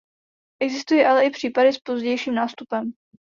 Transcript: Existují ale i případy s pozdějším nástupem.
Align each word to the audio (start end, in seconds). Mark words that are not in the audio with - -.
Existují 0.59 1.05
ale 1.05 1.25
i 1.25 1.29
případy 1.29 1.73
s 1.73 1.79
pozdějším 1.79 2.35
nástupem. 2.35 2.91